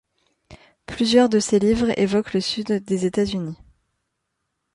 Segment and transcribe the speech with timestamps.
[0.87, 3.55] Plusieurs de ses livres évoquent le Sud des États-Unis.